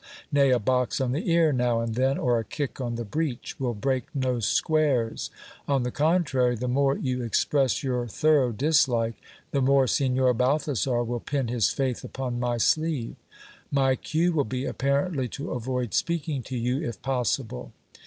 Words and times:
Nay, 0.31 0.49
a 0.49 0.57
box 0.57 0.99
on 0.99 1.11
the 1.11 1.29
ear 1.31 1.53
now 1.53 1.79
and 1.79 1.93
then, 1.93 2.17
or 2.17 2.39
a 2.39 2.43
kick 2.43 2.81
on 2.81 2.95
the 2.95 3.05
breech, 3.05 3.59
will 3.59 3.75
break 3.75 4.05
no 4.15 4.39
squares; 4.39 5.29
on 5.67 5.83
the 5.83 5.91
contrary, 5.91 6.55
the 6.55 6.67
more 6.67 6.97
you 6.97 7.21
express 7.21 7.83
your 7.83 8.07
thorough 8.07 8.51
dislike, 8.51 9.13
the 9.51 9.61
more 9.61 9.85
Signor 9.85 10.33
Balthasar 10.33 11.03
will 11.03 11.19
pin 11.19 11.49
his 11.49 11.69
faith 11.69 12.03
upon 12.03 12.39
my 12.39 12.57
sleeve. 12.57 13.15
My 13.69 13.95
cue 13.95 14.33
will 14.33 14.43
be, 14.43 14.65
apparently 14.65 15.27
to 15.27 15.51
avoid 15.51 15.93
speaking 15.93 16.41
to 16.45 16.57
you 16.57 16.81
if 16.83 16.99
pos 17.03 17.37
sible. 17.37 17.69